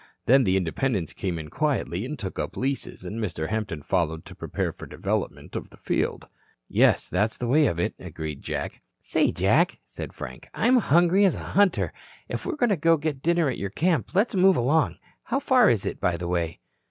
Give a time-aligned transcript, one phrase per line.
[0.25, 3.49] Then the Independents came in quietly and took up leases, and Mr.
[3.49, 6.27] Hampton followed to prepare for development of the field."
[6.67, 8.81] "Yes, that's the way of it," agreed Jack.
[8.99, 11.93] "Say, Jack," said Frank, "I'm hungry as a hunter.
[12.27, 14.95] If we are going to get dinner at your camp, let's move along.
[15.25, 16.61] How far is it, by the way?"